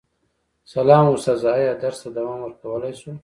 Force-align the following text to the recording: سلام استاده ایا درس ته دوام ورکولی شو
سلام 0.73 1.05
استاده 1.13 1.49
ایا 1.57 1.73
درس 1.83 1.97
ته 2.03 2.09
دوام 2.17 2.39
ورکولی 2.43 2.93
شو 2.99 3.11